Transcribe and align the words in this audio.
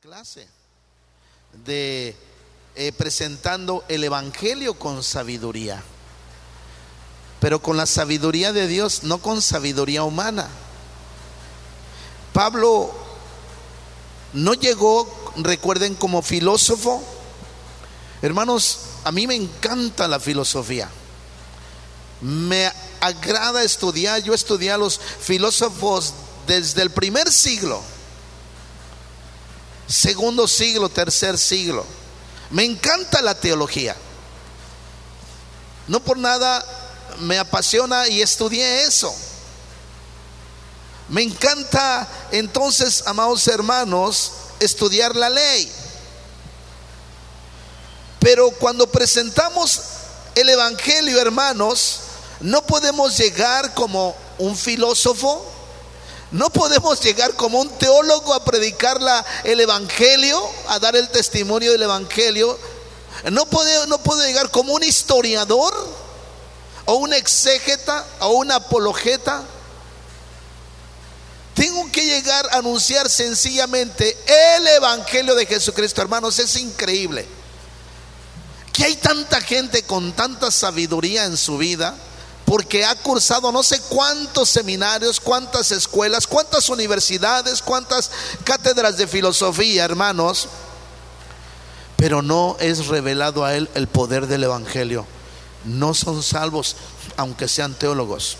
clase 0.00 0.48
de 1.66 2.16
eh, 2.74 2.90
presentando 2.92 3.84
el 3.86 4.02
Evangelio 4.02 4.72
con 4.72 5.04
sabiduría, 5.04 5.82
pero 7.38 7.60
con 7.60 7.76
la 7.76 7.84
sabiduría 7.84 8.54
de 8.54 8.66
Dios, 8.66 9.02
no 9.02 9.18
con 9.18 9.42
sabiduría 9.42 10.02
humana. 10.02 10.48
Pablo 12.32 12.94
no 14.32 14.54
llegó, 14.54 15.06
recuerden, 15.36 15.94
como 15.94 16.22
filósofo. 16.22 17.02
Hermanos, 18.22 18.78
a 19.04 19.12
mí 19.12 19.26
me 19.26 19.34
encanta 19.34 20.08
la 20.08 20.18
filosofía. 20.18 20.88
Me 22.22 22.72
agrada 23.02 23.62
estudiar. 23.62 24.22
Yo 24.22 24.32
estudié 24.32 24.70
a 24.70 24.78
los 24.78 24.98
filósofos 24.98 26.14
desde 26.46 26.80
el 26.80 26.90
primer 26.90 27.30
siglo 27.30 27.82
segundo 29.90 30.46
siglo, 30.46 30.88
tercer 30.88 31.36
siglo. 31.36 31.84
Me 32.50 32.64
encanta 32.64 33.20
la 33.20 33.34
teología. 33.34 33.96
No 35.88 36.00
por 36.00 36.16
nada 36.16 36.64
me 37.18 37.38
apasiona 37.38 38.08
y 38.08 38.22
estudié 38.22 38.82
eso. 38.84 39.14
Me 41.08 41.22
encanta 41.22 42.06
entonces, 42.30 43.02
amados 43.06 43.48
hermanos, 43.48 44.32
estudiar 44.60 45.16
la 45.16 45.28
ley. 45.28 45.70
Pero 48.20 48.50
cuando 48.50 48.86
presentamos 48.86 49.80
el 50.36 50.48
Evangelio, 50.50 51.20
hermanos, 51.20 52.00
no 52.40 52.64
podemos 52.64 53.16
llegar 53.18 53.74
como 53.74 54.14
un 54.38 54.56
filósofo, 54.56 55.49
no 56.32 56.48
podemos 56.50 57.00
llegar 57.00 57.34
como 57.34 57.60
un 57.60 57.68
teólogo 57.70 58.34
a 58.34 58.44
predicar 58.44 58.98
el 59.42 59.60
Evangelio, 59.60 60.40
a 60.68 60.78
dar 60.78 60.94
el 60.94 61.08
testimonio 61.08 61.72
del 61.72 61.82
Evangelio. 61.82 62.56
No 63.32 63.46
puede, 63.46 63.86
no 63.88 63.98
llegar 64.24 64.50
como 64.50 64.74
un 64.74 64.82
historiador 64.84 65.74
o 66.84 66.94
un 66.94 67.12
exégeta 67.12 68.06
o 68.20 68.28
un 68.30 68.52
apologeta. 68.52 69.42
Tengo 71.54 71.90
que 71.90 72.04
llegar 72.04 72.48
a 72.52 72.58
anunciar 72.58 73.10
sencillamente 73.10 74.16
el 74.56 74.68
Evangelio 74.68 75.34
de 75.34 75.46
Jesucristo, 75.46 76.00
hermanos. 76.00 76.38
Es 76.38 76.54
increíble 76.56 77.26
que 78.72 78.84
hay 78.84 78.94
tanta 78.96 79.40
gente 79.40 79.82
con 79.82 80.12
tanta 80.12 80.52
sabiduría 80.52 81.24
en 81.24 81.36
su 81.36 81.58
vida 81.58 81.96
porque 82.50 82.84
ha 82.84 82.96
cursado 82.96 83.52
no 83.52 83.62
sé 83.62 83.80
cuántos 83.82 84.48
seminarios, 84.48 85.20
cuántas 85.20 85.70
escuelas, 85.70 86.26
cuántas 86.26 86.68
universidades, 86.68 87.62
cuántas 87.62 88.10
cátedras 88.42 88.96
de 88.96 89.06
filosofía, 89.06 89.84
hermanos, 89.84 90.48
pero 91.94 92.22
no 92.22 92.56
es 92.58 92.88
revelado 92.88 93.44
a 93.44 93.54
él 93.54 93.70
el 93.76 93.86
poder 93.86 94.26
del 94.26 94.42
Evangelio. 94.42 95.06
No 95.64 95.94
son 95.94 96.24
salvos, 96.24 96.74
aunque 97.16 97.46
sean 97.46 97.72
teólogos, 97.74 98.36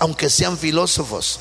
aunque 0.00 0.28
sean 0.28 0.58
filósofos. 0.58 1.38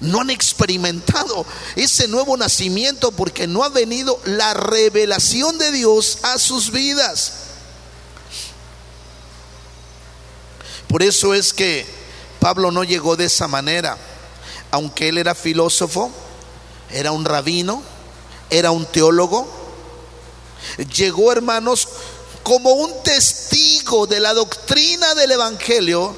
No 0.00 0.20
han 0.20 0.28
experimentado 0.28 1.46
ese 1.76 2.08
nuevo 2.08 2.36
nacimiento 2.36 3.10
porque 3.10 3.46
no 3.46 3.64
ha 3.64 3.70
venido 3.70 4.20
la 4.26 4.52
revelación 4.52 5.56
de 5.56 5.72
Dios 5.72 6.18
a 6.24 6.38
sus 6.38 6.72
vidas. 6.72 7.49
Por 10.90 11.04
eso 11.04 11.34
es 11.34 11.52
que 11.52 11.86
Pablo 12.40 12.72
no 12.72 12.82
llegó 12.82 13.14
de 13.14 13.26
esa 13.26 13.46
manera. 13.46 13.96
Aunque 14.72 15.08
él 15.08 15.18
era 15.18 15.36
filósofo, 15.36 16.10
era 16.90 17.12
un 17.12 17.24
rabino, 17.24 17.80
era 18.50 18.72
un 18.72 18.86
teólogo, 18.86 19.48
llegó, 20.92 21.30
hermanos, 21.30 21.86
como 22.42 22.72
un 22.72 23.04
testigo 23.04 24.08
de 24.08 24.18
la 24.18 24.34
doctrina 24.34 25.14
del 25.14 25.30
Evangelio, 25.30 26.12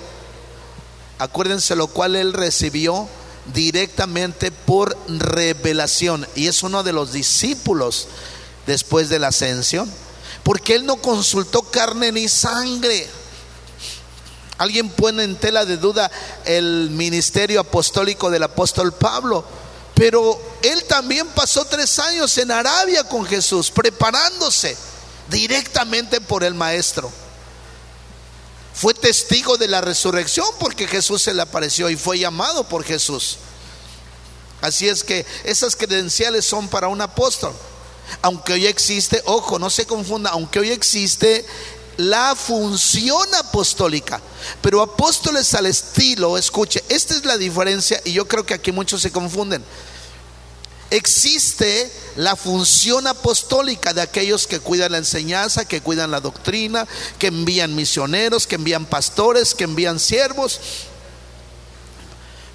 acuérdense 1.19 1.77
lo 1.77 1.89
cual 1.89 2.17
él 2.17 2.33
recibió 2.33 3.07
directamente 3.53 4.53
por 4.53 4.97
revelación. 5.07 6.27
Y 6.35 6.47
es 6.47 6.63
uno 6.63 6.83
de 6.83 6.95
los 6.95 7.13
discípulos 7.13 8.09
después 8.67 9.11
de 9.11 9.19
la 9.19 9.29
ascensión, 9.29 9.93
porque 10.43 10.75
él 10.75 10.87
no 10.87 10.97
consultó 10.97 11.61
carne 11.61 12.11
ni 12.11 12.27
sangre 12.27 13.07
Alguien 14.63 14.91
pone 14.91 15.25
en 15.25 15.35
tela 15.35 15.65
de 15.65 15.77
duda 15.77 16.09
el 16.45 16.89
ministerio 16.91 17.59
apostólico 17.59 18.31
del 18.31 18.45
apóstol 18.45 18.93
Pablo, 18.93 19.45
pero 19.93 20.41
él 20.63 20.85
también 20.85 21.27
pasó 21.31 21.65
tres 21.65 21.99
años 21.99 22.39
en 22.39 22.53
Arabia 22.53 23.03
con 23.09 23.27
Jesús, 23.27 23.73
preparándose 23.73 24.77
directamente 25.29 26.21
por 26.21 26.45
el 26.45 26.55
Maestro. 26.55 27.11
Fue 28.73 28.95
testigo 28.95 29.57
de 29.57 29.67
la 29.67 29.81
resurrección 29.81 30.47
porque 30.61 30.87
Jesús 30.87 31.23
se 31.23 31.35
le 31.35 31.43
apareció 31.43 31.91
y 31.91 31.97
fue 31.97 32.21
llamado 32.21 32.63
por 32.69 32.85
Jesús. 32.85 33.39
Así 34.61 34.89
es 34.89 35.03
que 35.03 35.27
esas 35.43 35.75
credenciales 35.75 36.45
son 36.45 36.69
para 36.69 36.87
un 36.87 37.01
apóstol. 37.01 37.53
Aunque 38.23 38.53
hoy 38.53 38.67
existe, 38.67 39.23
ojo, 39.25 39.59
no 39.59 39.71
se 39.71 39.87
confunda, 39.87 40.31
aunque 40.31 40.61
hoy 40.61 40.71
existe 40.71 41.45
la 41.97 42.35
función 42.35 43.27
apostólica. 43.35 44.21
Pero 44.61 44.83
apóstoles 44.83 45.55
al 45.55 45.67
estilo, 45.67 46.39
escuche, 46.39 46.83
esta 46.89 47.15
es 47.15 47.25
la 47.25 47.37
diferencia 47.37 48.01
y 48.05 48.13
yo 48.13 48.27
creo 48.27 48.45
que 48.45 48.55
aquí 48.55 48.73
muchos 48.73 49.03
se 49.03 49.13
confunden. 49.13 49.65
Existe 50.91 51.91
la 52.17 52.37
función 52.37 53.07
apostólica 53.07 53.95
de 53.95 54.03
aquellos 54.03 54.47
que 54.47 54.61
cuidan 54.61 54.93
la 54.93 54.99
enseñanza, 54.99 55.65
que 55.65 55.81
cuidan 55.81 56.11
la 56.11 56.21
doctrina, 56.21 56.87
que 57.19 57.29
envían 57.29 57.75
misioneros, 57.75 58.47
que 58.47 58.57
envían 58.57 58.85
pastores, 58.85 59.55
que 59.55 59.65
envían 59.65 59.99
siervos. 59.99 60.61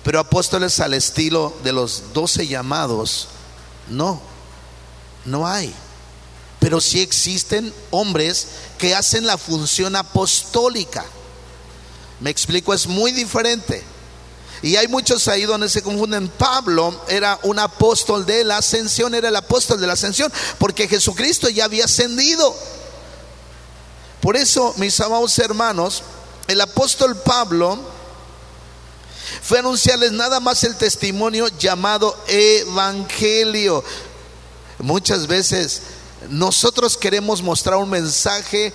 Pero 0.04 0.20
apóstoles 0.20 0.80
al 0.80 0.94
estilo 0.94 1.58
de 1.64 1.74
los 1.74 2.14
doce 2.14 2.48
llamados, 2.48 3.28
no, 3.90 4.22
no 5.26 5.48
hay 5.48 5.74
pero 6.68 6.82
sí 6.82 7.00
existen 7.00 7.74
hombres 7.92 8.48
que 8.78 8.94
hacen 8.94 9.26
la 9.26 9.38
función 9.38 9.96
apostólica. 9.96 11.06
Me 12.20 12.30
explico, 12.30 12.74
es 12.74 12.88
muy 12.88 13.14
diferente. 13.14 13.82
Y 14.62 14.76
hay 14.76 14.90
muchos 14.90 15.30
ahí 15.30 15.46
donde 15.46 15.70
se 15.70 15.82
confunden. 15.82 16.28
Pablo 16.28 17.06
era 17.08 17.40
un 17.44 17.58
apóstol 17.58 18.26
de 18.26 18.44
la 18.44 18.58
ascensión, 18.58 19.16
era 19.16 19.30
el 19.30 19.36
apóstol 19.38 19.80
de 19.80 19.88
la 19.88 19.94
ascensión, 19.94 20.30
porque 20.58 20.90
Jesucristo 20.90 21.48
ya 21.48 21.64
había 21.64 21.86
ascendido. 21.86 22.54
Por 24.20 24.36
eso, 24.36 24.74
mis 24.76 25.00
amados 25.00 25.40
hermanos, 25.40 26.04
el 26.50 26.60
apóstol 26.60 27.16
Pablo 27.16 27.80
fue 29.42 29.60
a 29.60 29.62
anunciarles 29.62 30.12
nada 30.12 30.42
más 30.42 30.66
el 30.66 30.76
testimonio 30.76 31.48
llamado 31.48 32.14
evangelio. 32.28 33.86
Muchas 34.80 35.28
veces 35.28 35.82
nosotros 36.30 36.98
queremos 36.98 37.42
mostrar 37.42 37.78
un 37.78 37.90
mensaje 37.90 38.74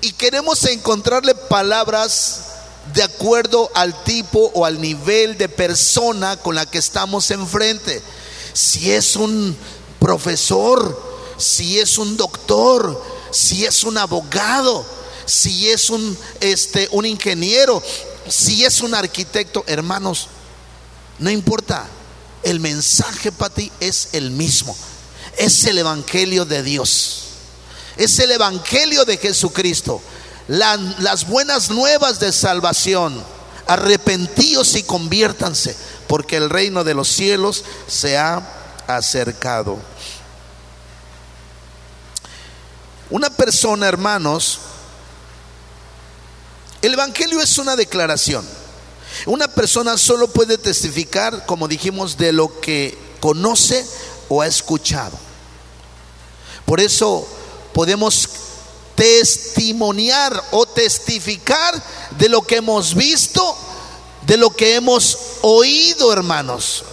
y 0.00 0.12
queremos 0.12 0.64
encontrarle 0.64 1.34
palabras 1.34 2.42
de 2.94 3.02
acuerdo 3.02 3.70
al 3.74 4.02
tipo 4.04 4.50
o 4.54 4.64
al 4.64 4.80
nivel 4.80 5.36
de 5.36 5.48
persona 5.48 6.36
con 6.38 6.54
la 6.54 6.66
que 6.66 6.78
estamos 6.78 7.30
enfrente. 7.30 8.02
Si 8.52 8.90
es 8.90 9.16
un 9.16 9.56
profesor, 9.98 11.00
si 11.36 11.78
es 11.78 11.98
un 11.98 12.16
doctor, 12.16 13.02
si 13.30 13.66
es 13.66 13.84
un 13.84 13.98
abogado, 13.98 14.84
si 15.26 15.70
es 15.70 15.90
un 15.90 16.16
este 16.40 16.88
un 16.92 17.04
ingeniero, 17.06 17.82
si 18.28 18.64
es 18.64 18.80
un 18.80 18.94
arquitecto, 18.94 19.64
hermanos, 19.66 20.28
no 21.18 21.30
importa. 21.30 21.86
El 22.42 22.58
mensaje 22.58 23.32
para 23.32 23.52
ti 23.52 23.70
es 23.80 24.08
el 24.12 24.30
mismo 24.30 24.74
es 25.40 25.64
el 25.64 25.78
Evangelio 25.78 26.44
de 26.44 26.62
Dios. 26.62 27.22
Es 27.96 28.18
el 28.18 28.30
Evangelio 28.30 29.06
de 29.06 29.16
Jesucristo. 29.16 30.02
las 30.48 31.26
buenas 31.26 31.70
nuevas 31.70 32.20
de 32.20 32.30
salvación. 32.30 33.24
Arrepentíos 33.66 34.74
y 34.74 34.82
conviértanse, 34.82 35.74
porque 36.08 36.36
el 36.36 36.50
reino 36.50 36.84
de 36.84 36.92
los 36.92 37.08
cielos 37.08 37.64
se 37.86 38.18
ha 38.18 38.42
acercado. 38.86 39.78
Una 43.08 43.30
persona, 43.30 43.88
hermanos, 43.88 44.58
el 46.82 46.92
Evangelio 46.92 47.40
es 47.40 47.56
una 47.56 47.76
declaración. 47.76 48.46
Una 49.24 49.48
persona 49.48 49.96
solo 49.96 50.28
puede 50.28 50.58
testificar, 50.58 51.46
como 51.46 51.66
dijimos, 51.66 52.18
de 52.18 52.32
lo 52.32 52.60
que 52.60 52.98
conoce 53.20 53.86
o 54.28 54.42
ha 54.42 54.46
escuchado. 54.46 55.29
Por 56.70 56.80
eso 56.80 57.26
podemos 57.72 58.28
testimoniar 58.94 60.40
o 60.52 60.66
testificar 60.66 61.82
de 62.16 62.28
lo 62.28 62.42
que 62.42 62.58
hemos 62.58 62.94
visto, 62.94 63.56
de 64.24 64.36
lo 64.36 64.50
que 64.50 64.76
hemos 64.76 65.18
oído, 65.42 66.12
hermanos. 66.12 66.84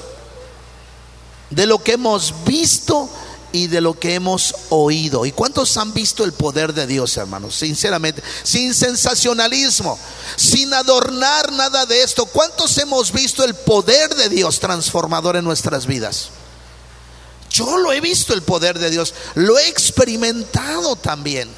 de 1.51 1.67
lo 1.67 1.77
que 1.83 1.91
hemos 1.91 2.33
visto 2.43 3.07
y 3.51 3.67
de 3.67 3.81
lo 3.81 3.99
que 3.99 4.15
hemos 4.15 4.55
oído. 4.69 5.27
¿Y 5.27 5.31
cuántos 5.31 5.77
han 5.77 5.93
visto 5.93 6.23
el 6.23 6.33
poder 6.33 6.73
de 6.73 6.87
Dios, 6.87 7.15
hermanos? 7.15 7.55
Sinceramente, 7.55 8.23
sin 8.41 8.73
sensacionalismo, 8.73 9.99
sin 10.37 10.73
adornar 10.73 11.51
nada 11.51 11.85
de 11.85 12.01
esto. 12.01 12.25
¿Cuántos 12.25 12.75
hemos 12.79 13.11
visto 13.11 13.43
el 13.43 13.53
poder 13.53 14.15
de 14.15 14.29
Dios 14.29 14.59
transformador 14.59 15.35
en 15.35 15.45
nuestras 15.45 15.85
vidas? 15.85 16.31
Yo 17.57 17.79
lo 17.79 17.91
he 17.91 18.01
visto 18.01 18.35
el 18.35 18.43
poder 18.43 18.77
de 18.77 18.91
Dios, 18.91 19.15
lo 19.33 19.57
he 19.57 19.67
experimentado 19.67 20.95
también, 20.95 21.49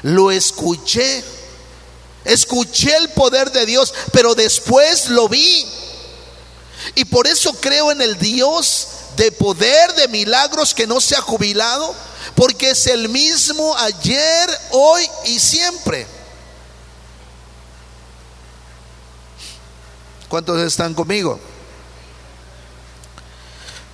lo 0.00 0.30
escuché, 0.30 1.22
escuché 2.24 2.96
el 2.96 3.10
poder 3.10 3.52
de 3.52 3.66
Dios, 3.66 3.92
pero 4.12 4.34
después 4.34 5.10
lo 5.10 5.28
vi. 5.28 5.66
Y 6.94 7.04
por 7.04 7.26
eso 7.26 7.52
creo 7.60 7.92
en 7.92 8.00
el 8.00 8.18
Dios 8.18 8.88
de 9.16 9.30
poder, 9.30 9.94
de 9.94 10.08
milagros 10.08 10.72
que 10.72 10.86
no 10.86 11.02
se 11.02 11.14
ha 11.16 11.20
jubilado, 11.20 11.94
porque 12.34 12.70
es 12.70 12.86
el 12.86 13.10
mismo 13.10 13.76
ayer, 13.76 14.48
hoy 14.70 15.06
y 15.26 15.38
siempre. 15.38 16.06
¿Cuántos 20.30 20.58
están 20.60 20.94
conmigo? 20.94 21.38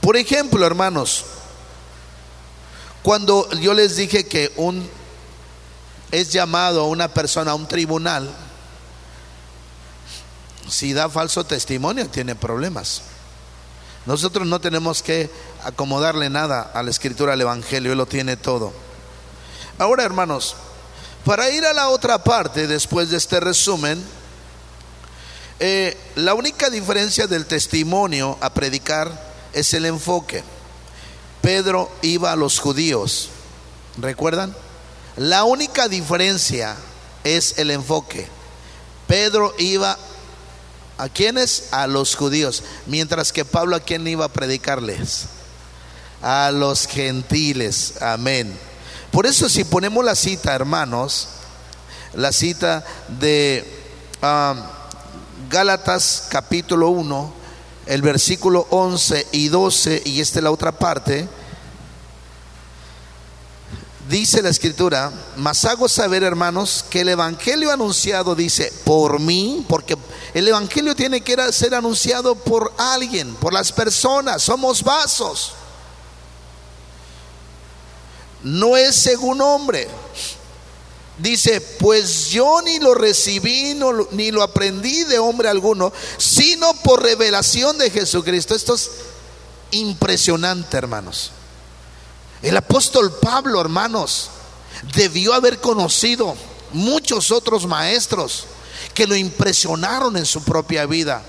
Por 0.06 0.16
ejemplo, 0.16 0.64
hermanos, 0.64 1.24
cuando 3.02 3.50
yo 3.54 3.74
les 3.74 3.96
dije 3.96 4.24
que 4.24 4.52
un 4.54 4.88
es 6.12 6.32
llamado 6.32 6.82
a 6.82 6.86
una 6.86 7.08
persona 7.08 7.50
a 7.50 7.54
un 7.56 7.66
tribunal, 7.66 8.32
si 10.68 10.92
da 10.92 11.08
falso 11.08 11.42
testimonio 11.42 12.08
tiene 12.08 12.36
problemas. 12.36 13.02
Nosotros 14.06 14.46
no 14.46 14.60
tenemos 14.60 15.02
que 15.02 15.28
acomodarle 15.64 16.30
nada 16.30 16.70
a 16.72 16.84
la 16.84 16.90
escritura 16.90 17.32
del 17.32 17.40
Evangelio, 17.40 17.90
Él 17.90 17.98
lo 17.98 18.06
tiene 18.06 18.36
todo. 18.36 18.72
Ahora, 19.76 20.04
hermanos, 20.04 20.54
para 21.24 21.50
ir 21.50 21.66
a 21.66 21.72
la 21.72 21.88
otra 21.88 22.22
parte, 22.22 22.68
después 22.68 23.10
de 23.10 23.16
este 23.16 23.40
resumen, 23.40 24.00
eh, 25.58 25.98
la 26.14 26.34
única 26.34 26.70
diferencia 26.70 27.26
del 27.26 27.46
testimonio 27.46 28.38
a 28.40 28.54
predicar 28.54 29.25
es 29.56 29.74
el 29.74 29.86
enfoque. 29.86 30.44
Pedro 31.40 31.90
iba 32.02 32.30
a 32.30 32.36
los 32.36 32.60
judíos, 32.60 33.30
¿recuerdan? 33.96 34.54
La 35.16 35.44
única 35.44 35.88
diferencia 35.88 36.76
es 37.24 37.58
el 37.58 37.70
enfoque. 37.70 38.28
Pedro 39.06 39.54
iba 39.58 39.96
¿A 40.98 41.10
quiénes? 41.10 41.68
A 41.72 41.86
los 41.86 42.14
judíos. 42.16 42.62
Mientras 42.86 43.32
que 43.32 43.44
Pablo 43.44 43.76
a 43.76 43.80
quién 43.80 44.06
iba 44.06 44.24
a 44.24 44.32
predicarles? 44.32 45.26
A 46.22 46.50
los 46.50 46.86
gentiles. 46.86 48.00
Amén. 48.00 48.58
Por 49.10 49.26
eso 49.26 49.48
si 49.48 49.64
ponemos 49.64 50.04
la 50.04 50.14
cita, 50.14 50.54
hermanos, 50.54 51.28
la 52.14 52.32
cita 52.32 52.84
de 53.08 53.64
um, 54.22 54.58
Gálatas 55.50 56.28
capítulo 56.30 56.88
1, 56.88 57.34
el 57.86 58.02
versículo 58.02 58.66
11 58.70 59.28
y 59.32 59.48
12, 59.48 60.02
y 60.04 60.20
esta 60.20 60.40
es 60.40 60.42
la 60.42 60.50
otra 60.50 60.72
parte, 60.72 61.28
dice 64.08 64.42
la 64.42 64.50
escritura, 64.50 65.12
mas 65.36 65.64
hago 65.64 65.88
saber, 65.88 66.22
hermanos, 66.22 66.84
que 66.88 67.00
el 67.00 67.08
evangelio 67.08 67.72
anunciado 67.72 68.34
dice 68.34 68.72
por 68.84 69.20
mí, 69.20 69.64
porque 69.68 69.96
el 70.34 70.48
evangelio 70.48 70.94
tiene 70.94 71.20
que 71.20 71.36
ser 71.52 71.74
anunciado 71.74 72.34
por 72.34 72.72
alguien, 72.76 73.34
por 73.36 73.52
las 73.52 73.72
personas, 73.72 74.42
somos 74.42 74.82
vasos. 74.82 75.52
No 78.42 78.76
es 78.76 78.94
según 78.94 79.40
hombre. 79.40 79.88
Dice, 81.18 81.62
pues 81.62 82.28
yo 82.28 82.60
ni 82.62 82.78
lo 82.78 82.94
recibí 82.94 83.74
ni 84.10 84.30
lo 84.30 84.42
aprendí 84.42 85.04
de 85.04 85.18
hombre 85.18 85.48
alguno, 85.48 85.92
sino 86.18 86.74
por 86.82 87.02
revelación 87.02 87.78
de 87.78 87.90
Jesucristo. 87.90 88.54
Esto 88.54 88.74
es 88.74 88.90
impresionante, 89.70 90.76
hermanos. 90.76 91.30
El 92.42 92.56
apóstol 92.56 93.12
Pablo, 93.18 93.60
hermanos, 93.60 94.28
debió 94.94 95.32
haber 95.32 95.58
conocido 95.58 96.36
muchos 96.72 97.30
otros 97.30 97.66
maestros 97.66 98.44
que 98.92 99.06
lo 99.06 99.16
impresionaron 99.16 100.18
en 100.18 100.26
su 100.26 100.42
propia 100.42 100.84
vida. 100.84 101.22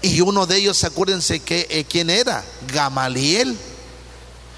Y 0.00 0.20
uno 0.20 0.46
de 0.46 0.58
ellos, 0.58 0.84
acuérdense 0.84 1.40
que 1.40 1.66
eh, 1.70 1.84
quién 1.88 2.08
era, 2.08 2.44
Gamaliel. 2.72 3.58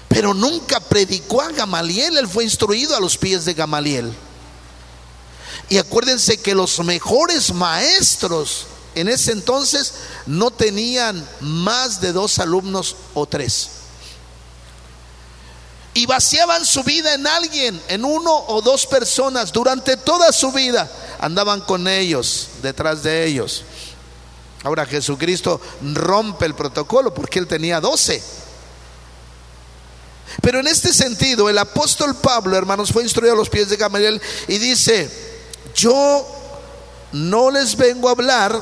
Pero 0.07 0.35
nunca 0.35 0.79
predicó 0.79 1.41
a 1.41 1.51
Gamaliel, 1.51 2.17
él 2.17 2.27
fue 2.27 2.43
instruido 2.43 2.95
a 2.95 2.99
los 2.99 3.17
pies 3.17 3.43
de 3.43 3.55
Gamaliel. 3.55 4.13
Y 5.69 5.77
acuérdense 5.77 6.37
que 6.37 6.55
los 6.55 6.79
mejores 6.79 7.53
maestros 7.53 8.67
en 8.93 9.09
ese 9.09 9.31
entonces 9.31 9.93
no 10.25 10.51
tenían 10.51 11.27
más 11.41 11.99
de 12.01 12.13
dos 12.13 12.39
alumnos 12.39 12.95
o 13.13 13.25
tres 13.25 13.69
y 15.95 16.05
vaciaban 16.05 16.65
su 16.65 16.83
vida 16.83 17.13
en 17.13 17.25
alguien, 17.25 17.81
en 17.87 18.03
uno 18.03 18.35
o 18.47 18.61
dos 18.61 18.85
personas 18.85 19.51
durante 19.53 19.95
toda 19.95 20.31
su 20.33 20.51
vida. 20.51 20.91
Andaban 21.19 21.61
con 21.61 21.87
ellos, 21.87 22.49
detrás 22.61 23.01
de 23.01 23.25
ellos. 23.25 23.63
Ahora 24.63 24.85
Jesucristo 24.85 25.61
rompe 25.93 26.45
el 26.45 26.53
protocolo 26.53 27.13
porque 27.13 27.39
él 27.39 27.47
tenía 27.47 27.79
doce. 27.79 28.21
Pero 30.41 30.59
en 30.59 30.67
este 30.67 30.93
sentido, 30.93 31.49
el 31.49 31.57
apóstol 31.57 32.13
Pablo, 32.17 32.57
hermanos, 32.57 32.91
fue 32.91 33.03
instruido 33.03 33.33
a 33.33 33.37
los 33.37 33.49
pies 33.49 33.69
de 33.69 33.77
Gamaliel 33.77 34.21
y 34.49 34.57
dice, 34.57 35.24
yo 35.75 36.25
no 37.11 37.51
les 37.51 37.75
vengo 37.75 38.07
a 38.07 38.11
hablar, 38.11 38.61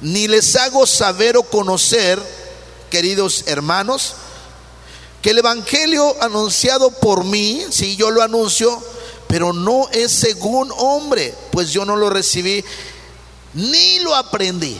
ni 0.00 0.28
les 0.28 0.54
hago 0.56 0.86
saber 0.86 1.36
o 1.36 1.42
conocer, 1.42 2.20
queridos 2.90 3.44
hermanos, 3.46 4.14
que 5.22 5.30
el 5.30 5.38
Evangelio 5.38 6.14
anunciado 6.20 6.90
por 6.90 7.24
mí, 7.24 7.64
si 7.70 7.96
yo 7.96 8.10
lo 8.10 8.22
anuncio, 8.22 8.82
pero 9.28 9.52
no 9.52 9.88
es 9.90 10.12
según 10.12 10.70
hombre, 10.76 11.34
pues 11.50 11.72
yo 11.72 11.84
no 11.84 11.96
lo 11.96 12.10
recibí 12.10 12.64
ni 13.54 13.98
lo 14.00 14.14
aprendí. 14.14 14.76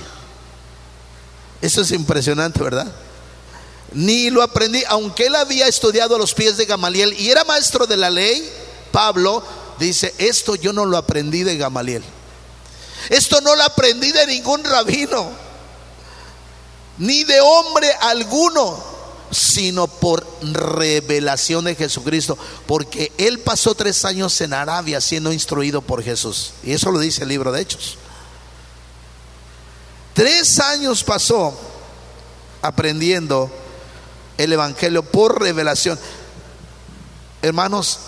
Eso 1.62 1.80
es 1.80 1.90
impresionante, 1.92 2.62
¿verdad? 2.62 2.92
Ni 3.92 4.30
lo 4.30 4.42
aprendí, 4.42 4.82
aunque 4.88 5.26
él 5.26 5.34
había 5.34 5.66
estudiado 5.66 6.16
a 6.16 6.18
los 6.18 6.34
pies 6.34 6.56
de 6.56 6.66
Gamaliel 6.66 7.18
y 7.18 7.30
era 7.30 7.44
maestro 7.44 7.86
de 7.86 7.96
la 7.96 8.10
ley, 8.10 8.48
Pablo 8.92 9.42
dice, 9.78 10.14
esto 10.18 10.54
yo 10.54 10.72
no 10.72 10.84
lo 10.86 10.96
aprendí 10.96 11.42
de 11.42 11.56
Gamaliel. 11.56 12.02
Esto 13.10 13.40
no 13.40 13.54
lo 13.54 13.62
aprendí 13.62 14.10
de 14.12 14.26
ningún 14.26 14.64
rabino, 14.64 15.30
ni 16.98 17.24
de 17.24 17.40
hombre 17.40 17.90
alguno 18.00 18.96
sino 19.30 19.86
por 19.88 20.26
revelación 20.40 21.64
de 21.64 21.74
Jesucristo, 21.74 22.38
porque 22.66 23.12
él 23.18 23.40
pasó 23.40 23.74
tres 23.74 24.04
años 24.04 24.40
en 24.40 24.52
Arabia 24.52 25.00
siendo 25.00 25.32
instruido 25.32 25.82
por 25.82 26.02
Jesús. 26.02 26.52
Y 26.62 26.72
eso 26.72 26.90
lo 26.92 26.98
dice 26.98 27.22
el 27.22 27.28
libro 27.28 27.52
de 27.52 27.60
Hechos. 27.62 27.98
Tres 30.14 30.58
años 30.60 31.04
pasó 31.04 31.58
aprendiendo 32.62 33.50
el 34.38 34.52
Evangelio 34.52 35.02
por 35.02 35.40
revelación. 35.42 35.98
Hermanos, 37.42 37.98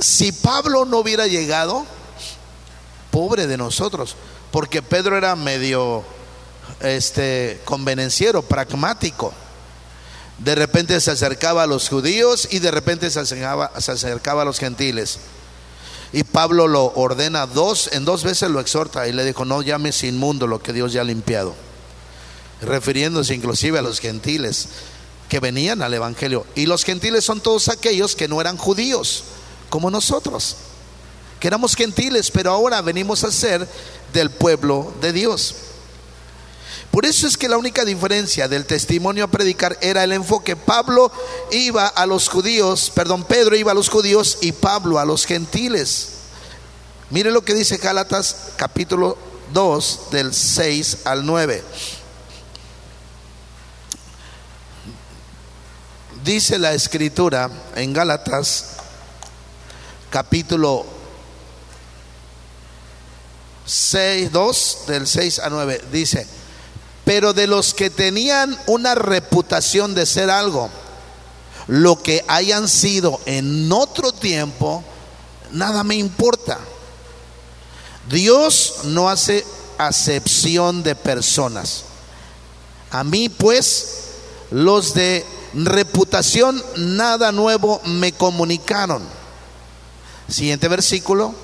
si 0.00 0.32
Pablo 0.32 0.84
no 0.84 0.98
hubiera 0.98 1.26
llegado, 1.26 1.86
pobre 3.10 3.46
de 3.46 3.56
nosotros, 3.56 4.16
porque 4.50 4.82
Pedro 4.82 5.16
era 5.16 5.36
medio 5.36 6.04
este 6.80 7.60
convenenciero, 7.64 8.42
pragmático 8.42 9.32
de 10.40 10.54
repente 10.54 10.98
se 11.00 11.10
acercaba 11.10 11.64
a 11.64 11.66
los 11.66 11.88
judíos 11.88 12.48
y 12.50 12.60
de 12.60 12.70
repente 12.70 13.10
se 13.10 13.20
acercaba, 13.20 13.72
se 13.78 13.92
acercaba 13.92 14.42
a 14.42 14.44
los 14.46 14.58
gentiles. 14.58 15.18
Y 16.12 16.24
Pablo 16.24 16.66
lo 16.66 16.86
ordena 16.94 17.46
dos, 17.46 17.90
en 17.92 18.04
dos 18.04 18.24
veces 18.24 18.50
lo 18.50 18.58
exhorta 18.58 19.06
y 19.06 19.12
le 19.12 19.24
dijo, 19.24 19.44
no 19.44 19.62
llames 19.62 20.02
inmundo 20.02 20.46
lo 20.46 20.60
que 20.60 20.72
Dios 20.72 20.92
ya 20.92 21.02
ha 21.02 21.04
limpiado. 21.04 21.54
Refiriéndose 22.62 23.34
inclusive 23.34 23.78
a 23.78 23.82
los 23.82 24.00
gentiles 24.00 24.68
que 25.28 25.40
venían 25.40 25.82
al 25.82 25.94
Evangelio. 25.94 26.46
Y 26.54 26.66
los 26.66 26.84
gentiles 26.84 27.24
son 27.24 27.40
todos 27.40 27.68
aquellos 27.68 28.16
que 28.16 28.26
no 28.26 28.40
eran 28.40 28.56
judíos, 28.56 29.24
como 29.70 29.90
nosotros, 29.90 30.56
que 31.38 31.48
éramos 31.48 31.74
gentiles, 31.74 32.30
pero 32.30 32.50
ahora 32.50 32.82
venimos 32.82 33.24
a 33.24 33.32
ser 33.32 33.66
del 34.12 34.30
pueblo 34.30 34.92
de 35.00 35.12
Dios. 35.12 35.54
Por 36.90 37.06
eso 37.06 37.26
es 37.28 37.36
que 37.36 37.48
la 37.48 37.56
única 37.56 37.84
diferencia 37.84 38.48
del 38.48 38.66
testimonio 38.66 39.24
a 39.24 39.28
predicar 39.28 39.78
era 39.80 40.02
el 40.02 40.12
enfoque. 40.12 40.56
Pablo 40.56 41.12
iba 41.52 41.86
a 41.86 42.04
los 42.04 42.28
judíos, 42.28 42.90
perdón, 42.94 43.24
Pedro 43.24 43.54
iba 43.54 43.70
a 43.70 43.76
los 43.76 43.88
judíos 43.88 44.38
y 44.40 44.52
Pablo 44.52 44.98
a 44.98 45.04
los 45.04 45.24
gentiles. 45.24 46.08
Mire 47.10 47.30
lo 47.30 47.42
que 47.42 47.54
dice 47.54 47.76
Gálatas 47.76 48.52
capítulo 48.56 49.16
2 49.52 50.08
del 50.10 50.34
6 50.34 50.98
al 51.04 51.24
9. 51.24 51.62
Dice 56.24 56.58
la 56.58 56.74
escritura 56.74 57.50
en 57.76 57.92
Gálatas 57.92 58.76
capítulo 60.10 60.84
6, 63.64 64.32
2 64.32 64.78
del 64.88 65.06
6 65.06 65.38
a 65.38 65.50
9, 65.50 65.84
dice, 65.92 66.26
pero 67.04 67.32
de 67.32 67.46
los 67.46 67.72
que 67.72 67.88
tenían 67.88 68.58
una 68.66 68.94
reputación 68.94 69.94
de 69.94 70.06
ser 70.06 70.28
algo, 70.28 70.68
lo 71.68 72.02
que 72.02 72.24
hayan 72.26 72.68
sido 72.68 73.20
en 73.26 73.70
otro 73.70 74.12
tiempo, 74.12 74.82
nada 75.52 75.84
me 75.84 75.94
importa. 75.94 76.58
Dios 78.08 78.80
no 78.84 79.08
hace 79.08 79.46
acepción 79.78 80.82
de 80.82 80.96
personas. 80.96 81.84
A 82.90 83.04
mí 83.04 83.28
pues, 83.28 84.08
los 84.50 84.94
de 84.94 85.24
reputación 85.54 86.62
nada 86.76 87.30
nuevo 87.30 87.80
me 87.84 88.12
comunicaron. 88.12 89.19
Siguiente 90.30 90.68
versículo. 90.68 91.34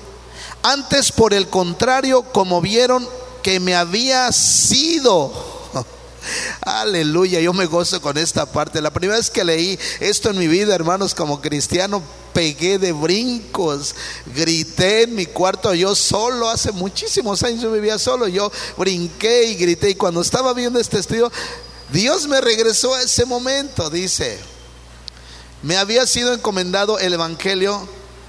Antes, 0.63 1.11
por 1.11 1.33
el 1.33 1.47
contrario, 1.47 2.23
como 2.23 2.61
vieron 2.61 3.07
que 3.43 3.59
me 3.59 3.75
había 3.75 4.31
sido 4.31 5.31
Aleluya, 6.61 7.39
yo 7.39 7.53
me 7.53 7.65
gozo 7.65 8.01
con 8.01 8.17
esta 8.17 8.45
parte. 8.45 8.81
La 8.81 8.91
primera 8.91 9.17
vez 9.17 9.29
que 9.29 9.43
leí 9.43 9.77
esto 9.99 10.29
en 10.29 10.37
mi 10.37 10.47
vida, 10.47 10.75
hermanos, 10.75 11.13
como 11.13 11.41
cristiano, 11.41 12.01
pegué 12.33 12.77
de 12.77 12.91
brincos, 12.91 13.95
grité 14.35 15.03
en 15.03 15.15
mi 15.15 15.25
cuarto 15.25 15.73
yo 15.73 15.95
solo, 15.95 16.49
hace 16.49 16.71
muchísimos 16.71 17.41
años 17.43 17.61
yo 17.63 17.71
vivía 17.71 17.97
solo, 17.97 18.27
yo 18.27 18.51
brinqué 18.77 19.45
y 19.45 19.55
grité 19.55 19.89
y 19.91 19.95
cuando 19.95 20.21
estaba 20.21 20.53
viendo 20.53 20.79
este 20.79 20.99
estudio, 20.99 21.31
Dios 21.91 22.27
me 22.27 22.41
regresó 22.41 22.93
a 22.93 23.01
ese 23.01 23.25
momento, 23.25 23.89
dice, 23.89 24.37
me 25.63 25.77
había 25.77 26.05
sido 26.05 26.33
encomendado 26.33 26.99
el 26.99 27.13
Evangelio, 27.13 27.87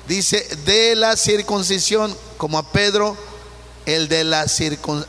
dice, 0.08 0.48
de 0.64 0.96
la 0.96 1.16
circuncisión, 1.16 2.16
como 2.36 2.58
a 2.58 2.72
Pedro, 2.72 3.16
el 3.86 4.08
de 4.08 4.24
la, 4.24 4.46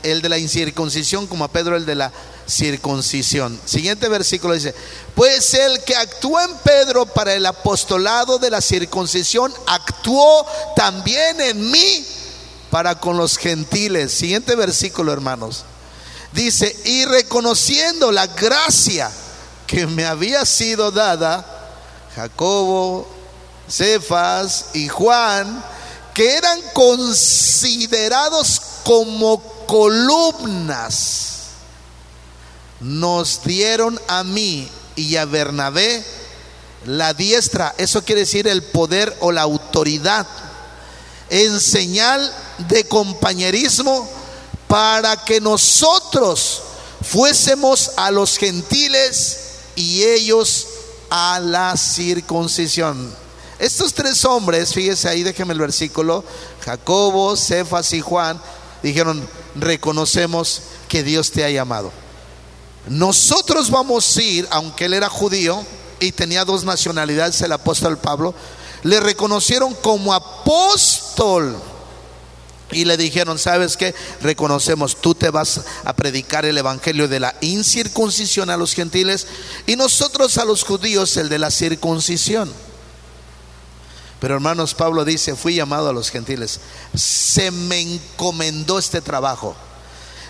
el 0.02 0.22
de 0.22 0.28
la 0.28 0.38
incircuncisión, 0.38 1.26
como 1.26 1.44
a 1.44 1.48
Pedro, 1.48 1.76
el 1.76 1.86
de 1.86 1.94
la 1.96 2.12
circuncisión. 2.46 3.58
Siguiente 3.64 4.08
versículo 4.08 4.54
dice, 4.54 4.74
pues 5.14 5.54
el 5.54 5.82
que 5.84 5.96
actuó 5.96 6.40
en 6.40 6.54
Pedro 6.58 7.06
para 7.06 7.34
el 7.34 7.46
apostolado 7.46 8.38
de 8.38 8.50
la 8.50 8.60
circuncisión, 8.60 9.52
actuó 9.66 10.46
también 10.76 11.40
en 11.40 11.70
mí 11.70 12.06
para 12.70 13.00
con 13.00 13.16
los 13.16 13.36
gentiles. 13.36 14.12
Siguiente 14.12 14.54
versículo, 14.56 15.12
hermanos. 15.12 15.64
Dice, 16.32 16.76
y 16.84 17.04
reconociendo 17.06 18.12
la 18.12 18.26
gracia 18.28 19.10
que 19.66 19.86
me 19.86 20.04
había 20.04 20.44
sido 20.46 20.90
dada, 20.90 21.44
Jacobo, 22.14 23.19
Cefas 23.70 24.66
y 24.74 24.88
Juan, 24.88 25.64
que 26.14 26.36
eran 26.36 26.60
considerados 26.72 28.60
como 28.84 29.40
columnas 29.66 31.30
nos 32.80 33.42
dieron 33.44 34.00
a 34.08 34.24
mí 34.24 34.68
y 34.96 35.16
a 35.16 35.26
Bernabé 35.26 36.02
la 36.86 37.12
diestra, 37.12 37.74
eso 37.76 38.02
quiere 38.04 38.22
decir 38.22 38.48
el 38.48 38.62
poder 38.62 39.14
o 39.20 39.32
la 39.32 39.42
autoridad, 39.42 40.26
en 41.28 41.60
señal 41.60 42.34
de 42.68 42.84
compañerismo 42.84 44.08
para 44.66 45.24
que 45.24 45.40
nosotros 45.40 46.62
fuésemos 47.02 47.92
a 47.96 48.10
los 48.10 48.38
gentiles 48.38 49.40
y 49.76 50.04
ellos 50.04 50.66
a 51.10 51.38
la 51.40 51.76
circuncisión. 51.76 53.14
Estos 53.60 53.92
tres 53.92 54.24
hombres, 54.24 54.72
fíjese 54.72 55.06
ahí, 55.06 55.22
déjeme 55.22 55.52
el 55.52 55.60
versículo, 55.60 56.24
Jacobo, 56.64 57.36
Cefas 57.36 57.92
y 57.92 58.00
Juan, 58.00 58.40
dijeron, 58.82 59.28
reconocemos 59.54 60.62
que 60.88 61.02
Dios 61.02 61.30
te 61.30 61.44
ha 61.44 61.50
llamado. 61.50 61.92
Nosotros 62.88 63.70
vamos 63.70 64.16
a 64.16 64.22
ir, 64.22 64.48
aunque 64.50 64.86
él 64.86 64.94
era 64.94 65.10
judío 65.10 65.62
y 66.00 66.12
tenía 66.12 66.46
dos 66.46 66.64
nacionalidades, 66.64 67.42
el 67.42 67.52
apóstol 67.52 67.98
Pablo, 67.98 68.34
le 68.82 68.98
reconocieron 68.98 69.74
como 69.74 70.14
apóstol. 70.14 71.54
Y 72.72 72.86
le 72.86 72.96
dijeron, 72.96 73.38
¿sabes 73.38 73.76
qué? 73.76 73.94
Reconocemos, 74.22 74.96
tú 75.02 75.14
te 75.14 75.28
vas 75.28 75.60
a 75.84 75.92
predicar 75.92 76.46
el 76.46 76.56
evangelio 76.56 77.08
de 77.08 77.20
la 77.20 77.34
incircuncisión 77.42 78.48
a 78.48 78.56
los 78.56 78.72
gentiles 78.72 79.26
y 79.66 79.76
nosotros 79.76 80.38
a 80.38 80.46
los 80.46 80.64
judíos 80.64 81.14
el 81.18 81.28
de 81.28 81.40
la 81.40 81.50
circuncisión. 81.50 82.50
Pero 84.20 84.34
hermanos, 84.34 84.74
Pablo 84.74 85.04
dice, 85.04 85.34
fui 85.34 85.54
llamado 85.54 85.88
a 85.88 85.92
los 85.92 86.10
gentiles. 86.10 86.60
Se 86.94 87.50
me 87.50 87.80
encomendó 87.80 88.78
este 88.78 89.00
trabajo 89.00 89.56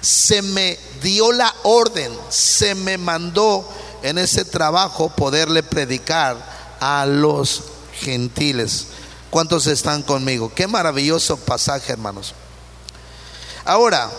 se 0.00 0.40
me 0.42 0.78
dio 1.02 1.32
la 1.32 1.54
orden, 1.62 2.16
se 2.30 2.74
me 2.74 2.96
mandó 2.98 3.68
en 4.02 4.18
ese 4.18 4.44
trabajo 4.44 5.10
poderle 5.10 5.62
predicar 5.62 6.36
a 6.80 7.04
los 7.06 7.64
gentiles. 7.92 8.86
¿Cuántos 9.28 9.66
están 9.66 10.02
conmigo? 10.02 10.52
Qué 10.54 10.66
maravilloso 10.66 11.36
pasaje, 11.36 11.92
hermanos. 11.92 12.34
Ahora, 13.64 14.10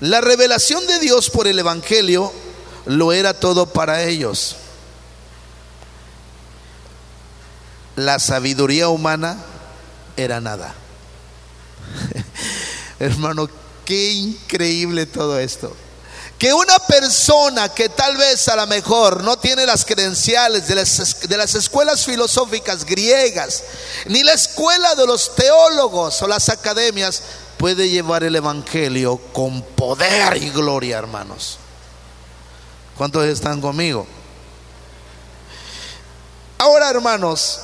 la 0.00 0.20
revelación 0.20 0.86
de 0.86 0.98
Dios 0.98 1.30
por 1.30 1.46
el 1.46 1.58
Evangelio 1.58 2.32
lo 2.86 3.12
era 3.12 3.38
todo 3.38 3.66
para 3.72 4.02
ellos. 4.04 4.56
La 7.96 8.18
sabiduría 8.18 8.88
humana 8.88 9.38
era 10.16 10.40
nada. 10.40 10.74
Hermano, 12.98 13.48
qué 13.84 14.12
increíble 14.12 15.06
todo 15.06 15.38
esto. 15.38 15.74
Que 16.38 16.52
una 16.52 16.78
persona 16.80 17.70
que 17.70 17.88
tal 17.88 18.18
vez 18.18 18.48
a 18.48 18.56
lo 18.56 18.66
mejor 18.66 19.24
no 19.24 19.38
tiene 19.38 19.64
las 19.64 19.86
credenciales 19.86 20.68
de 20.68 20.74
las, 20.74 21.20
de 21.26 21.36
las, 21.38 21.54
escuelas 21.54 22.04
filosóficas 22.04 22.84
griegas, 22.84 23.64
ni 24.06 24.22
la 24.22 24.34
escuela 24.34 24.94
de 24.94 25.06
los 25.06 25.34
teólogos 25.34 26.20
o 26.20 26.28
las 26.28 26.50
academias, 26.50 27.22
puede 27.56 27.88
llevar 27.88 28.22
el 28.22 28.36
Evangelio 28.36 29.16
con 29.32 29.62
poder 29.62 30.36
y 30.36 30.50
gloria, 30.50 30.98
hermanos. 30.98 31.56
¿Cuántos 32.98 33.24
están 33.24 33.62
conmigo? 33.62 34.06
Ahora, 36.58 36.90
hermanos, 36.90 37.60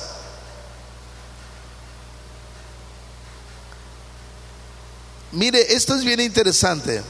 Mire, 5.33 5.73
esto 5.73 5.95
es 5.95 6.05
bien 6.05 6.19
interesante. 6.19 7.01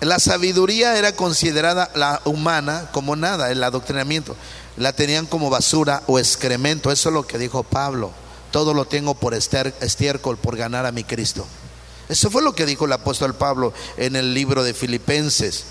La 0.00 0.18
sabiduría 0.18 0.96
era 0.98 1.14
considerada 1.14 1.90
la 1.94 2.22
humana 2.24 2.88
como 2.92 3.14
nada, 3.14 3.50
el 3.50 3.62
adoctrinamiento. 3.62 4.36
La 4.76 4.92
tenían 4.92 5.26
como 5.26 5.50
basura 5.50 6.02
o 6.06 6.18
excremento. 6.18 6.90
Eso 6.90 7.10
es 7.10 7.14
lo 7.14 7.26
que 7.26 7.38
dijo 7.38 7.62
Pablo. 7.62 8.10
Todo 8.50 8.72
lo 8.72 8.86
tengo 8.86 9.14
por 9.14 9.34
estiércol, 9.34 10.38
por 10.38 10.56
ganar 10.56 10.86
a 10.86 10.92
mi 10.92 11.04
Cristo. 11.04 11.46
Eso 12.08 12.30
fue 12.30 12.42
lo 12.42 12.54
que 12.54 12.66
dijo 12.66 12.86
el 12.86 12.92
apóstol 12.92 13.34
Pablo 13.34 13.72
en 13.96 14.16
el 14.16 14.32
libro 14.34 14.62
de 14.62 14.74
Filipenses, 14.74 15.64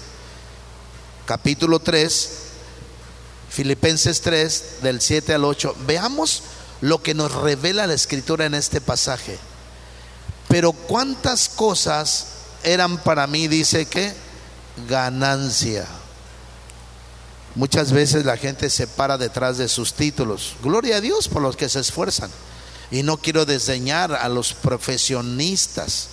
capítulo 1.25 1.79
3, 1.79 2.31
Filipenses 3.53 4.21
3, 4.21 4.63
del 4.81 4.99
7 4.99 5.35
al 5.35 5.45
8. 5.45 5.75
Veamos 5.85 6.41
lo 6.81 7.03
que 7.03 7.13
nos 7.13 7.31
revela 7.31 7.85
la 7.85 7.93
escritura 7.93 8.47
en 8.47 8.55
este 8.55 8.81
pasaje. 8.81 9.37
Pero 10.47 10.71
cuántas 10.71 11.49
cosas 11.49 12.29
eran 12.63 12.97
para 12.97 13.27
mí, 13.27 13.47
dice 13.47 13.85
que, 13.85 14.11
ganancia. 14.89 15.85
Muchas 17.53 17.91
veces 17.91 18.25
la 18.25 18.37
gente 18.37 18.71
se 18.71 18.87
para 18.87 19.19
detrás 19.19 19.59
de 19.59 19.67
sus 19.67 19.93
títulos. 19.93 20.55
Gloria 20.63 20.95
a 20.95 21.01
Dios 21.01 21.27
por 21.27 21.43
los 21.43 21.55
que 21.55 21.69
se 21.69 21.79
esfuerzan. 21.79 22.31
Y 22.89 23.03
no 23.03 23.17
quiero 23.17 23.45
desdeñar 23.45 24.13
a 24.13 24.29
los 24.29 24.53
profesionistas. 24.55 26.07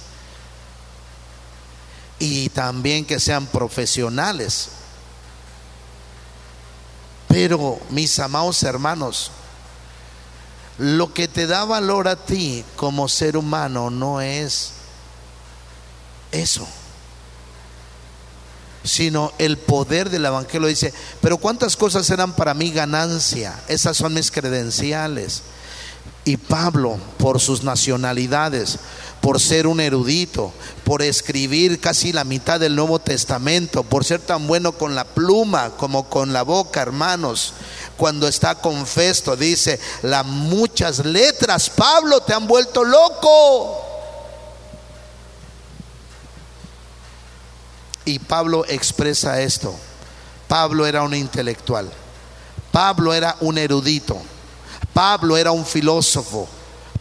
Y 2.18 2.50
también 2.50 3.06
que 3.06 3.18
sean 3.18 3.46
profesionales. 3.46 4.68
Pero, 7.30 7.78
mis 7.90 8.18
amados 8.18 8.60
hermanos, 8.64 9.30
lo 10.78 11.14
que 11.14 11.28
te 11.28 11.46
da 11.46 11.64
valor 11.64 12.08
a 12.08 12.16
ti 12.16 12.64
como 12.74 13.06
ser 13.06 13.36
humano 13.36 13.88
no 13.88 14.20
es 14.20 14.72
eso, 16.32 16.66
sino 18.82 19.32
el 19.38 19.58
poder 19.58 20.10
del 20.10 20.24
Evangelio. 20.26 20.66
Dice, 20.66 20.92
pero 21.20 21.38
¿cuántas 21.38 21.76
cosas 21.76 22.10
eran 22.10 22.32
para 22.32 22.52
mí 22.52 22.72
ganancia? 22.72 23.62
Esas 23.68 23.96
son 23.96 24.12
mis 24.14 24.32
credenciales. 24.32 25.44
Y 26.24 26.36
Pablo, 26.36 26.98
por 27.16 27.38
sus 27.38 27.62
nacionalidades, 27.62 28.80
por 29.20 29.40
ser 29.40 29.66
un 29.66 29.80
erudito, 29.80 30.52
por 30.84 31.02
escribir 31.02 31.78
casi 31.80 32.12
la 32.12 32.24
mitad 32.24 32.58
del 32.58 32.74
Nuevo 32.74 32.98
Testamento, 32.98 33.82
por 33.82 34.04
ser 34.04 34.20
tan 34.20 34.46
bueno 34.46 34.72
con 34.72 34.94
la 34.94 35.04
pluma 35.04 35.70
como 35.76 36.08
con 36.08 36.32
la 36.32 36.42
boca, 36.42 36.80
hermanos. 36.80 37.52
Cuando 37.96 38.26
está 38.26 38.54
confesto, 38.54 39.36
dice, 39.36 39.78
las 40.02 40.24
muchas 40.24 41.04
letras, 41.04 41.68
Pablo, 41.68 42.20
te 42.22 42.32
han 42.32 42.46
vuelto 42.46 42.82
loco. 42.82 43.86
Y 48.06 48.18
Pablo 48.18 48.64
expresa 48.66 49.42
esto. 49.42 49.74
Pablo 50.48 50.86
era 50.86 51.02
un 51.02 51.14
intelectual. 51.14 51.90
Pablo 52.72 53.12
era 53.12 53.36
un 53.40 53.58
erudito. 53.58 54.16
Pablo 54.94 55.36
era 55.36 55.52
un 55.52 55.66
filósofo. 55.66 56.48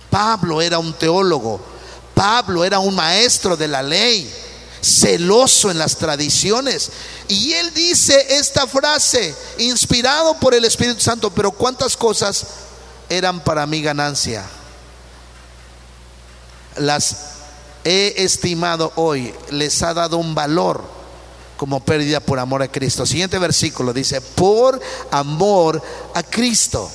Pablo 0.09 0.61
era 0.61 0.79
un 0.79 0.93
teólogo. 0.93 1.78
Pablo 2.19 2.65
era 2.65 2.79
un 2.79 2.95
maestro 2.95 3.55
de 3.55 3.69
la 3.69 3.81
ley, 3.81 4.29
celoso 4.81 5.71
en 5.71 5.77
las 5.77 5.95
tradiciones. 5.95 6.91
Y 7.29 7.53
él 7.53 7.73
dice 7.73 8.35
esta 8.35 8.67
frase, 8.67 9.33
inspirado 9.57 10.37
por 10.37 10.53
el 10.53 10.65
Espíritu 10.65 10.99
Santo, 10.99 11.29
pero 11.29 11.49
¿cuántas 11.51 11.95
cosas 11.95 12.45
eran 13.07 13.39
para 13.39 13.65
mí 13.65 13.81
ganancia? 13.81 14.43
Las 16.75 17.15
he 17.85 18.15
estimado 18.17 18.91
hoy, 18.97 19.33
les 19.51 19.81
ha 19.81 19.93
dado 19.93 20.17
un 20.17 20.35
valor 20.35 20.83
como 21.55 21.85
pérdida 21.85 22.19
por 22.19 22.37
amor 22.37 22.61
a 22.61 22.67
Cristo. 22.69 23.05
Siguiente 23.05 23.39
versículo 23.39 23.93
dice, 23.93 24.19
por 24.19 24.77
amor 25.09 25.81
a 26.13 26.21
Cristo. 26.21 26.91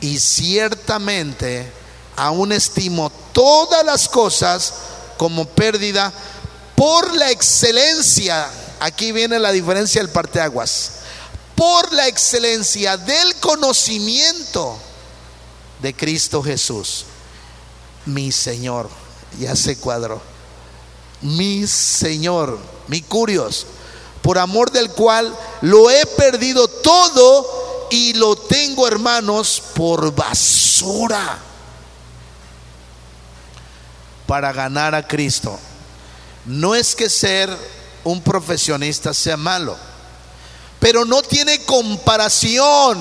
Y 0.00 0.20
ciertamente 0.20 1.85
aún 2.16 2.52
estimo 2.52 3.12
todas 3.32 3.84
las 3.84 4.08
cosas 4.08 4.72
como 5.18 5.44
pérdida 5.44 6.12
por 6.74 7.14
la 7.14 7.30
excelencia. 7.30 8.50
Aquí 8.80 9.12
viene 9.12 9.38
la 9.38 9.52
diferencia 9.52 10.00
del 10.00 10.10
parteaguas. 10.10 10.92
Por 11.54 11.92
la 11.92 12.06
excelencia 12.08 12.96
del 12.96 13.36
conocimiento 13.36 14.76
de 15.80 15.94
Cristo 15.94 16.42
Jesús, 16.42 17.04
mi 18.06 18.32
Señor. 18.32 18.90
Ya 19.38 19.54
se 19.54 19.76
cuadró. 19.78 20.20
Mi 21.22 21.66
Señor, 21.66 22.58
mi 22.88 23.02
curios, 23.02 23.66
por 24.22 24.38
amor 24.38 24.70
del 24.70 24.90
cual 24.90 25.34
lo 25.62 25.90
he 25.90 26.04
perdido 26.06 26.68
todo 26.68 27.88
y 27.90 28.12
lo 28.14 28.36
tengo, 28.36 28.86
hermanos, 28.86 29.62
por 29.74 30.14
basura 30.14 31.42
para 34.26 34.52
ganar 34.52 34.94
a 34.94 35.06
Cristo. 35.06 35.58
No 36.44 36.74
es 36.74 36.94
que 36.94 37.08
ser 37.08 37.50
un 38.04 38.20
profesionista 38.20 39.12
sea 39.14 39.36
malo, 39.36 39.76
pero 40.78 41.04
no 41.04 41.22
tiene 41.22 41.64
comparación 41.64 42.98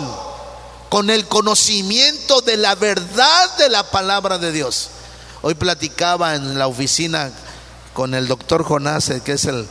con 0.89 1.09
el 1.09 1.27
conocimiento 1.27 2.41
de 2.41 2.57
la 2.57 2.75
verdad 2.75 3.57
de 3.57 3.69
la 3.69 3.89
palabra 3.91 4.37
de 4.37 4.51
Dios. 4.51 4.89
Hoy 5.41 5.53
platicaba 5.53 6.35
en 6.35 6.57
la 6.57 6.67
oficina 6.67 7.31
con 7.93 8.13
el 8.13 8.27
doctor 8.27 8.63
Jonás, 8.63 9.11
que 9.23 9.33
es 9.33 9.45
el 9.45 9.67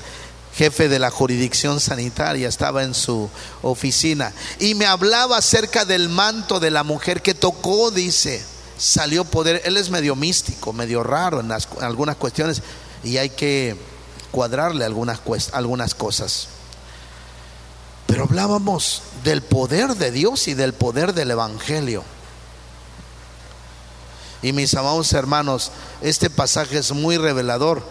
jefe 0.54 0.88
de 0.88 1.00
la 1.00 1.10
jurisdicción 1.10 1.80
sanitaria, 1.80 2.48
estaba 2.48 2.84
en 2.84 2.94
su 2.94 3.28
oficina 3.62 4.32
y 4.60 4.74
me 4.74 4.86
hablaba 4.86 5.38
acerca 5.38 5.84
del 5.84 6.08
manto 6.08 6.60
de 6.60 6.70
la 6.70 6.84
mujer 6.84 7.22
que 7.22 7.34
tocó, 7.34 7.90
dice 7.90 8.44
salió 8.78 9.24
poder. 9.24 9.62
Él 9.64 9.76
es 9.76 9.90
medio 9.90 10.16
místico, 10.16 10.72
medio 10.72 11.02
raro 11.02 11.40
en, 11.40 11.52
algunas 11.80 12.16
cuestiones 12.16 12.62
y 13.02 13.18
hay 13.18 13.30
que 13.30 13.76
cuadrarle 14.30 14.84
algunas, 14.84 15.20
algunas 15.52 15.94
cosas. 15.94 16.48
Pero 18.06 18.24
hablábamos 18.24 19.02
del 19.22 19.42
poder 19.42 19.94
de 19.94 20.10
Dios 20.10 20.48
y 20.48 20.54
del 20.54 20.74
poder 20.74 21.14
del 21.14 21.30
Evangelio. 21.30 22.04
Y 24.42 24.52
mis 24.52 24.74
amados 24.74 25.12
hermanos, 25.14 25.70
este 26.02 26.28
pasaje 26.28 26.76
es 26.78 26.92
muy 26.92 27.16
revelador, 27.16 27.82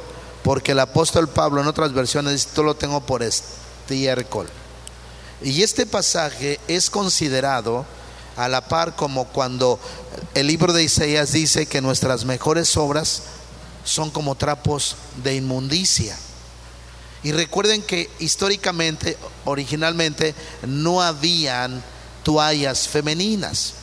porque 0.43 0.73
el 0.73 0.79
apóstol 0.79 1.27
Pablo 1.27 1.61
en 1.61 1.67
otras 1.67 1.93
versiones 1.93 2.33
dice, 2.33 2.49
todo 2.53 2.65
lo 2.65 2.75
tengo 2.75 3.01
por 3.01 3.23
estiércol. 3.23 4.47
Y 5.41 5.63
este 5.63 5.87
pasaje 5.87 6.59
es 6.67 6.91
considerado 6.91 7.85
a 8.37 8.47
la 8.47 8.67
par 8.67 8.95
como 8.95 9.25
cuando 9.25 9.79
el 10.33 10.47
libro 10.47 10.73
de 10.73 10.83
Isaías 10.83 11.33
dice 11.33 11.65
que 11.65 11.81
nuestras 11.81 12.25
mejores 12.25 12.75
obras 12.77 13.23
son 13.83 14.09
como 14.09 14.35
trapos 14.35 14.95
de 15.23 15.35
inmundicia. 15.35 16.17
Y 17.23 17.31
recuerden 17.31 17.81
que 17.81 18.09
históricamente, 18.19 19.17
originalmente, 19.45 20.35
no 20.67 21.01
habían 21.01 21.81
toallas 22.23 22.87
femeninas. 22.87 23.73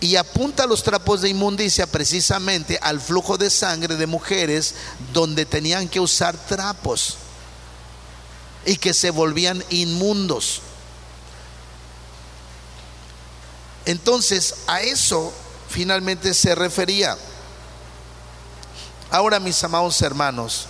Y 0.00 0.16
apunta 0.16 0.66
los 0.66 0.82
trapos 0.82 1.22
de 1.22 1.30
inmundicia 1.30 1.86
precisamente 1.86 2.78
al 2.80 3.00
flujo 3.00 3.38
de 3.38 3.50
sangre 3.50 3.96
de 3.96 4.06
mujeres 4.06 4.74
donde 5.12 5.46
tenían 5.46 5.88
que 5.88 6.00
usar 6.00 6.36
trapos 6.36 7.16
y 8.66 8.76
que 8.76 8.94
se 8.94 9.10
volvían 9.10 9.62
inmundos. 9.70 10.60
Entonces, 13.86 14.54
a 14.66 14.80
eso 14.80 15.32
finalmente 15.68 16.32
se 16.34 16.54
refería. 16.54 17.16
Ahora, 19.10 19.40
mis 19.40 19.62
amados 19.62 20.00
hermanos, 20.02 20.66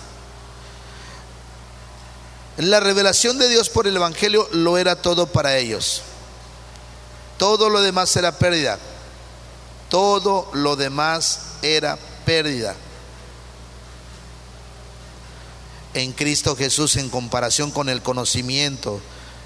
la 2.57 2.79
revelación 2.79 3.37
de 3.37 3.49
Dios 3.49 3.69
por 3.69 3.87
el 3.87 3.95
Evangelio 3.95 4.47
lo 4.51 4.77
era 4.77 5.01
todo 5.01 5.27
para 5.27 5.57
ellos. 5.57 6.01
Todo 7.37 7.69
lo 7.69 7.81
demás 7.81 8.15
era 8.15 8.37
pérdida. 8.37 8.79
Todo 9.89 10.49
lo 10.53 10.75
demás 10.75 11.39
era 11.61 11.97
pérdida. 12.25 12.75
En 15.93 16.11
Cristo 16.11 16.55
Jesús, 16.55 16.97
en 16.97 17.09
comparación 17.09 17.71
con 17.71 17.89
el 17.89 18.01
conocimiento, 18.01 19.01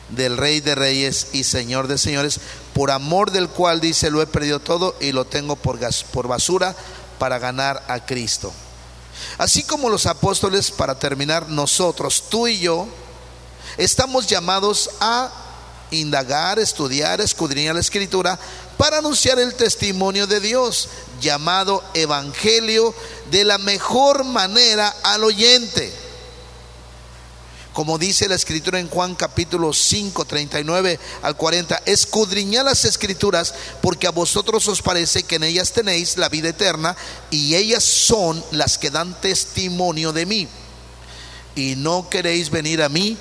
del 0.10 0.38
Rey 0.38 0.60
de 0.62 0.76
Reyes 0.76 1.28
y 1.34 1.44
Señor 1.44 1.88
de 1.88 1.98
Señores, 1.98 2.40
por 2.74 2.92
amor 2.92 3.32
del 3.32 3.50
cual 3.50 3.82
dice, 3.82 4.10
lo 4.10 4.22
he 4.22 4.28
perdido 4.28 4.60
todo 4.60 4.96
y 5.00 5.12
lo 5.12 5.26
tengo 5.26 5.56
por, 5.56 5.80
por 6.12 6.28
basura 6.28 6.76
para 7.18 7.40
ganar 7.40 7.84
a 7.88 8.06
Cristo. 8.06 8.52
Así 9.38 9.64
como 9.64 9.90
los 9.90 10.06
apóstoles, 10.06 10.72
para 10.72 10.98
terminar, 10.98 11.50
nosotros, 11.50 12.24
tú 12.30 12.48
y 12.48 12.60
yo, 12.60 12.88
estamos 13.78 14.28
llamados 14.28 14.90
a 15.00 15.32
indagar, 15.92 16.60
estudiar, 16.60 17.20
escudriñar 17.20 17.76
la 17.76 17.82
escritura 17.82 18.40
para 18.78 19.00
anunciar 19.00 19.40
el 19.40 19.56
testimonio 19.56 20.28
de 20.28 20.40
Dios, 20.40 20.90
llamado 21.20 21.84
Evangelio, 21.94 22.94
de 23.32 23.44
la 23.44 23.58
mejor 23.58 24.24
manera 24.24 24.96
al 25.04 25.24
oyente 25.24 26.09
como 27.80 27.98
dice 27.98 28.28
la 28.28 28.36
escritura 28.36 28.78
en 28.78 28.90
Juan 28.90 29.16
capítulo 29.16 29.72
5, 29.72 30.26
39 30.26 31.00
al 31.22 31.38
40, 31.38 31.84
escudriñad 31.86 32.66
las 32.66 32.84
escrituras 32.84 33.56
porque 33.82 34.06
a 34.06 34.12
vosotros 34.12 34.68
os 34.68 34.82
parece 34.82 35.24
que 35.24 35.38
en 35.38 35.46
ellas 35.46 35.72
tenéis 35.72 36.18
la 36.18 36.28
vida 36.28 36.50
eterna 36.50 36.98
y 37.32 37.56
ellas 37.56 37.86
son 37.86 38.44
las 38.52 38.78
que 38.78 38.92
dan 38.92 39.14
testimonio 39.22 40.12
de 40.12 40.26
mí. 40.26 40.50
Y 41.56 41.78
no 41.78 42.10
queréis 42.10 42.50
venir 42.50 42.84
a 42.84 42.90
mí 42.90 43.18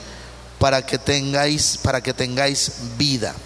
para 0.59 0.85
que 0.85 0.99
tengáis 0.99 1.79
para 1.81 2.01
que 2.01 2.13
tengáis 2.13 2.73
vida. 2.97 3.37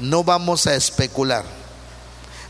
No 0.00 0.24
vamos 0.24 0.66
a 0.66 0.74
especular. 0.74 1.44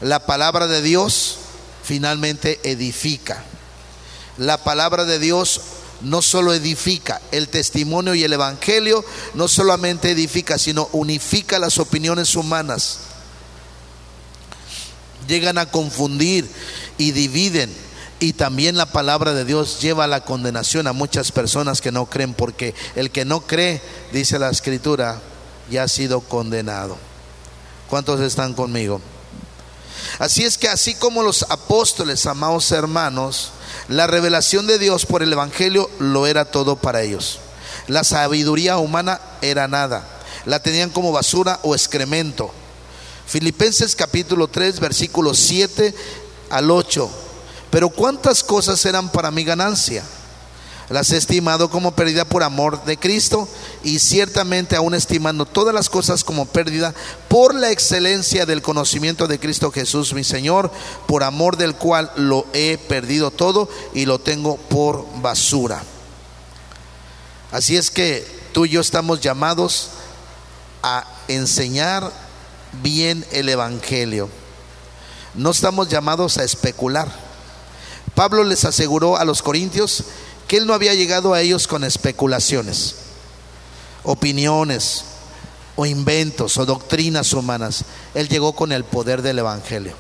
La 0.00 0.24
palabra 0.24 0.66
de 0.66 0.80
Dios 0.80 1.36
finalmente 1.84 2.58
edifica. 2.62 3.44
La 4.38 4.64
palabra 4.64 5.04
de 5.04 5.18
Dios 5.18 5.60
no 6.02 6.22
solo 6.22 6.54
edifica, 6.54 7.20
el 7.30 7.48
testimonio 7.48 8.14
y 8.14 8.24
el 8.24 8.32
evangelio 8.32 9.04
no 9.34 9.48
solamente 9.48 10.10
edifica, 10.10 10.58
sino 10.58 10.88
unifica 10.92 11.58
las 11.58 11.78
opiniones 11.78 12.34
humanas. 12.34 12.98
Llegan 15.28 15.58
a 15.58 15.66
confundir 15.66 16.48
y 16.98 17.12
dividen. 17.12 17.72
Y 18.22 18.34
también 18.34 18.76
la 18.76 18.86
palabra 18.86 19.32
de 19.32 19.46
Dios 19.46 19.80
lleva 19.80 20.04
a 20.04 20.08
la 20.08 20.24
condenación 20.24 20.86
a 20.86 20.92
muchas 20.92 21.32
personas 21.32 21.80
que 21.80 21.90
no 21.90 22.06
creen, 22.06 22.34
porque 22.34 22.74
el 22.94 23.10
que 23.10 23.24
no 23.24 23.40
cree, 23.40 23.80
dice 24.12 24.38
la 24.38 24.50
escritura, 24.50 25.20
ya 25.70 25.84
ha 25.84 25.88
sido 25.88 26.20
condenado. 26.20 26.98
¿Cuántos 27.88 28.20
están 28.20 28.52
conmigo? 28.52 29.00
Así 30.18 30.44
es 30.44 30.58
que 30.58 30.68
así 30.68 30.94
como 30.94 31.22
los 31.22 31.44
apóstoles, 31.48 32.26
amados 32.26 32.70
hermanos, 32.72 33.52
la 33.90 34.06
revelación 34.06 34.68
de 34.68 34.78
Dios 34.78 35.04
por 35.04 35.20
el 35.20 35.32
Evangelio 35.32 35.90
lo 35.98 36.28
era 36.28 36.44
todo 36.44 36.76
para 36.76 37.02
ellos. 37.02 37.40
La 37.88 38.04
sabiduría 38.04 38.78
humana 38.78 39.20
era 39.42 39.66
nada. 39.66 40.06
La 40.46 40.60
tenían 40.62 40.90
como 40.90 41.10
basura 41.10 41.58
o 41.64 41.74
excremento. 41.74 42.52
Filipenses 43.26 43.96
capítulo 43.96 44.46
3, 44.46 44.78
versículo 44.78 45.34
7 45.34 45.92
al 46.50 46.70
8. 46.70 47.10
Pero 47.72 47.88
cuántas 47.90 48.44
cosas 48.44 48.86
eran 48.86 49.10
para 49.10 49.32
mi 49.32 49.42
ganancia. 49.42 50.04
Las 50.90 51.12
he 51.12 51.16
estimado 51.16 51.70
como 51.70 51.92
pérdida 51.92 52.24
por 52.24 52.42
amor 52.42 52.84
de 52.84 52.98
Cristo 52.98 53.48
y 53.84 54.00
ciertamente 54.00 54.74
aún 54.74 54.94
estimando 54.94 55.46
todas 55.46 55.72
las 55.72 55.88
cosas 55.88 56.24
como 56.24 56.46
pérdida 56.46 56.94
por 57.28 57.54
la 57.54 57.70
excelencia 57.70 58.44
del 58.44 58.60
conocimiento 58.60 59.28
de 59.28 59.38
Cristo 59.38 59.70
Jesús 59.70 60.12
mi 60.14 60.24
Señor, 60.24 60.72
por 61.06 61.22
amor 61.22 61.56
del 61.56 61.76
cual 61.76 62.10
lo 62.16 62.44
he 62.52 62.76
perdido 62.76 63.30
todo 63.30 63.68
y 63.94 64.04
lo 64.04 64.18
tengo 64.18 64.56
por 64.56 65.06
basura. 65.22 65.80
Así 67.52 67.76
es 67.76 67.92
que 67.92 68.26
tú 68.52 68.66
y 68.66 68.70
yo 68.70 68.80
estamos 68.80 69.20
llamados 69.20 69.90
a 70.82 71.04
enseñar 71.28 72.10
bien 72.82 73.24
el 73.30 73.48
Evangelio. 73.48 74.28
No 75.34 75.50
estamos 75.52 75.88
llamados 75.88 76.36
a 76.38 76.42
especular. 76.42 77.08
Pablo 78.16 78.42
les 78.42 78.64
aseguró 78.64 79.16
a 79.16 79.24
los 79.24 79.40
corintios 79.40 80.04
que 80.50 80.56
él 80.56 80.66
no 80.66 80.74
había 80.74 80.94
llegado 80.94 81.32
a 81.32 81.40
ellos 81.40 81.68
con 81.68 81.84
especulaciones, 81.84 82.96
opiniones 84.02 85.04
o 85.76 85.86
inventos 85.86 86.58
o 86.58 86.66
doctrinas 86.66 87.32
humanas. 87.34 87.84
Él 88.14 88.28
llegó 88.28 88.52
con 88.52 88.72
el 88.72 88.82
poder 88.82 89.22
del 89.22 89.38
Evangelio. 89.38 89.92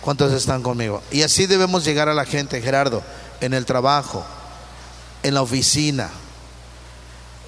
¿Cuántos 0.00 0.32
están 0.32 0.62
conmigo? 0.62 1.02
Y 1.10 1.20
así 1.20 1.44
debemos 1.44 1.84
llegar 1.84 2.08
a 2.08 2.14
la 2.14 2.24
gente, 2.24 2.62
Gerardo, 2.62 3.02
en 3.42 3.52
el 3.52 3.66
trabajo, 3.66 4.24
en 5.22 5.34
la 5.34 5.42
oficina, 5.42 6.08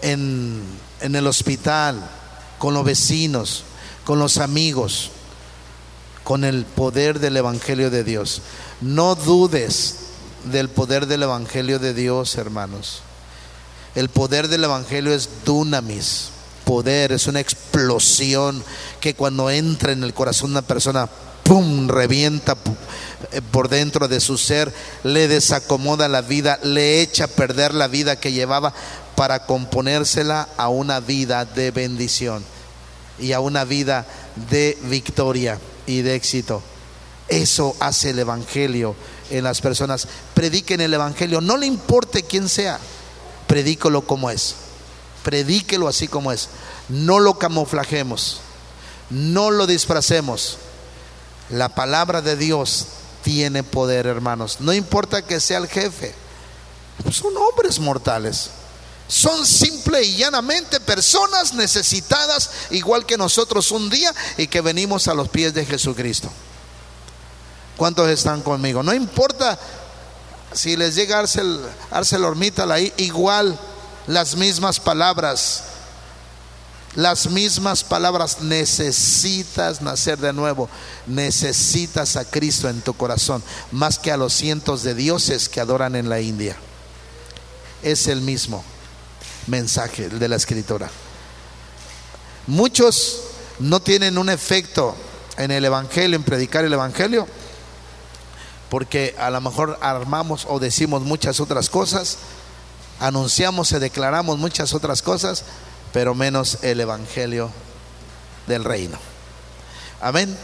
en, 0.03 0.63
en 1.01 1.17
el 1.17 1.27
hospital, 1.27 2.11
con 2.59 2.75
los 2.75 2.85
vecinos, 2.85 3.65
con 4.05 4.19
los 4.19 4.37
amigos, 4.37 5.13
con 6.25 6.45
el 6.45 6.67
poder 6.67 7.21
del 7.21 7.39
Evangelio 7.39 7.89
de 7.89 8.05
Dios. 8.05 8.43
No 8.83 9.15
dudes 9.15 10.06
del 10.47 10.69
poder 10.69 11.07
del 11.07 11.25
Evangelio 11.25 11.79
de 11.79 11.95
Dios, 11.95 12.37
hermanos. 12.37 13.03
El 13.95 14.09
poder 14.09 14.49
del 14.49 14.65
Evangelio 14.65 15.15
es 15.15 15.29
dunamis, 15.45 16.31
poder, 16.65 17.13
es 17.13 17.27
una 17.27 17.41
explosión 17.41 18.63
que 19.01 19.15
cuando 19.15 19.51
entra 19.51 19.93
en 19.93 20.03
el 20.03 20.15
corazón 20.15 20.51
de 20.51 20.59
una 20.59 20.67
persona, 20.67 21.09
¡pum!, 21.43 21.89
revienta 21.89 22.57
eh, 23.33 23.41
por 23.51 23.69
dentro 23.69 24.09
de 24.09 24.21
su 24.21 24.37
ser, 24.37 24.73
le 25.03 25.29
desacomoda 25.29 26.09
la 26.09 26.23
vida, 26.23 26.59
le 26.63 27.01
echa 27.01 27.25
a 27.25 27.29
perder 27.29 27.75
la 27.75 27.89
vida 27.89 28.17
que 28.17 28.33
llevaba 28.33 28.75
para 29.15 29.47
componérsela 29.47 30.49
a 30.57 30.69
una 30.69 31.01
vida 31.01 31.45
de 31.45 31.71
bendición 31.71 32.45
y 33.19 33.33
a 33.33 33.41
una 33.41 33.65
vida 33.65 34.07
de 34.51 34.77
victoria 34.83 35.59
y 35.87 36.03
de 36.03 36.15
éxito. 36.15 36.63
Eso 37.29 37.77
hace 37.81 38.11
el 38.11 38.19
Evangelio 38.19 38.95
en 39.31 39.45
las 39.45 39.61
personas. 39.61 40.07
Prediquen 40.35 40.81
el 40.81 40.95
Evangelio, 40.95 41.41
no 41.41 41.57
le 41.57 41.67
importe 41.67 42.23
quién 42.23 42.49
sea, 42.49 42.79
predícalo 43.47 44.07
como 44.07 44.31
es. 44.31 44.55
Predíquelo 45.23 45.89
así 45.89 46.07
como 46.07 46.31
es. 46.31 46.49
No 46.89 47.19
lo 47.19 47.39
camuflajemos, 47.39 48.41
no 49.11 49.51
lo 49.51 49.67
disfracemos. 49.67 50.59
La 51.51 51.69
palabra 51.69 52.23
de 52.23 52.37
Dios 52.37 52.87
tiene 53.23 53.65
poder, 53.65 54.07
hermanos. 54.07 54.59
No 54.61 54.73
importa 54.73 55.23
que 55.23 55.41
sea 55.41 55.59
el 55.59 55.67
jefe, 55.67 56.15
son 57.11 57.37
hombres 57.37 57.81
mortales. 57.81 58.51
Son 59.09 59.47
simple 59.47 60.03
y 60.03 60.17
llanamente 60.17 60.81
personas 60.81 61.55
necesitadas, 61.55 62.51
igual 62.71 63.07
que 63.07 63.17
nosotros 63.17 63.71
un 63.71 63.89
día, 63.89 64.13
y 64.37 64.49
que 64.49 64.61
venimos 64.61 65.07
a 65.07 65.15
los 65.15 65.29
pies 65.29 65.55
de 65.55 65.65
Jesucristo. 65.65 66.29
¿Cuántos 67.77 68.09
están 68.09 68.43
conmigo? 68.43 68.83
No 68.83 68.95
importa 68.95 69.59
si 70.53 70.77
les 70.77 70.95
llega 70.95 71.19
Arcel, 71.19 71.61
ArcelorMittal 71.91 72.73
ahí, 72.73 72.93
igual 72.97 73.59
las 74.07 74.37
mismas 74.37 74.81
palabras, 74.81 75.65
las 76.95 77.29
mismas 77.29 77.85
palabras, 77.85 78.41
necesitas 78.41 79.83
nacer 79.83 80.19
de 80.19 80.33
nuevo, 80.33 80.71
necesitas 81.07 82.17
a 82.17 82.25
Cristo 82.25 82.71
en 82.71 82.81
tu 82.81 82.95
corazón, 82.95 83.43
más 83.71 83.99
que 83.99 84.11
a 84.11 84.17
los 84.17 84.33
cientos 84.33 84.83
de 84.83 84.95
dioses 84.95 85.51
que 85.51 85.61
adoran 85.61 85.95
en 85.95 86.09
la 86.09 86.21
India. 86.21 86.57
Es 87.83 88.07
el 88.07 88.23
mismo 88.23 88.65
mensaje 89.47 90.09
de 90.09 90.29
la 90.29 90.37
escritura. 90.37 90.89
Muchos 92.47 93.21
no 93.59 93.81
tienen 93.81 94.17
un 94.17 94.31
efecto 94.31 94.97
en 95.37 95.51
el 95.51 95.67
Evangelio, 95.67 96.17
en 96.17 96.23
predicar 96.23 96.65
el 96.65 96.73
Evangelio, 96.73 97.27
porque 98.71 99.15
a 99.19 99.31
lo 99.31 99.41
mejor 99.41 99.79
armamos 99.81 100.47
o 100.49 100.59
decimos 100.59 101.03
muchas 101.03 101.41
otras 101.41 101.71
cosas, 101.71 102.19
anunciamos 103.01 103.73
y 103.73 103.79
declaramos 103.79 104.39
muchas 104.39 104.75
otras 104.75 105.03
cosas, 105.03 105.45
pero 105.93 106.15
menos 106.15 106.59
el 106.63 106.81
Evangelio 106.81 107.51
del 108.47 108.65
reino. 108.65 108.99
Amén. 110.01 110.37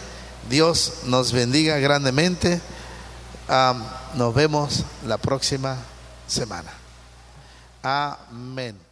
Dios 0.49 0.95
nos 1.05 1.33
bendiga 1.33 1.79
grandemente. 1.79 2.61
nos 4.15 4.35
vemos 4.35 4.85
la 5.07 5.19
próxima 5.19 5.77
semana. 6.27 6.73
Amén. 7.83 8.92